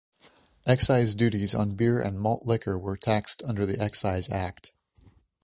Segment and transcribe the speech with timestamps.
[0.65, 4.73] Excise duties on beer and malt liquor are taxed under the Excise Act.